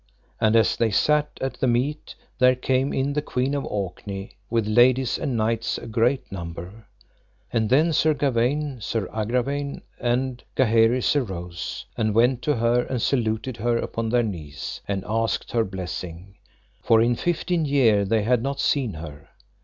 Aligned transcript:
And 0.39 0.55
as 0.55 0.75
they 0.77 0.89
sat 0.89 1.29
at 1.41 1.59
the 1.59 1.67
meat, 1.67 2.15
there 2.39 2.55
came 2.55 2.91
in 2.91 3.13
the 3.13 3.21
Queen 3.21 3.53
of 3.53 3.65
Orkney, 3.65 4.31
with 4.49 4.65
ladies 4.67 5.19
and 5.19 5.37
knights 5.37 5.77
a 5.77 5.85
great 5.85 6.31
number. 6.31 6.87
And 7.53 7.69
then 7.69 7.93
Sir 7.93 8.15
Gawaine, 8.15 8.81
Sir 8.81 9.07
Agravaine, 9.13 9.83
and 9.99 10.43
Gaheris 10.55 11.15
arose, 11.15 11.85
and 11.95 12.15
went 12.15 12.41
to 12.41 12.55
her 12.55 12.81
and 12.81 12.99
saluted 12.99 13.57
her 13.57 13.77
upon 13.77 14.09
their 14.09 14.23
knees, 14.23 14.81
and 14.87 15.03
asked 15.07 15.51
her 15.51 15.63
blessing; 15.63 16.33
for 16.81 16.99
in 16.99 17.13
fifteen 17.13 17.65
year 17.65 18.03
they 18.03 18.23
had 18.23 18.41
not 18.41 18.59
seen 18.59 18.95
her. 18.95 19.29